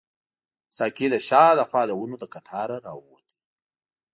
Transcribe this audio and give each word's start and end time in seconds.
ساقي 0.75 1.07
د 1.11 1.15
شا 1.27 1.43
له 1.59 1.63
خوا 1.69 1.81
د 1.87 1.91
ونو 1.99 2.15
له 2.21 2.27
قطاره 2.33 2.77
راووت. 2.85 3.27